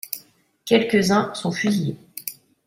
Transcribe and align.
Quelques-uns 0.65 1.31
sont 1.35 1.51
fusillés. 1.51 1.95